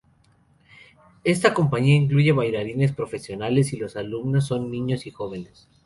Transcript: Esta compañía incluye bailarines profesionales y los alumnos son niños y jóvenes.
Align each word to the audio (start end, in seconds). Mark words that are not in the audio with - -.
Esta 1.23 1.53
compañía 1.53 1.93
incluye 1.93 2.31
bailarines 2.31 2.91
profesionales 2.91 3.71
y 3.73 3.77
los 3.77 3.95
alumnos 3.95 4.47
son 4.47 4.71
niños 4.71 5.05
y 5.05 5.11
jóvenes. 5.11 5.69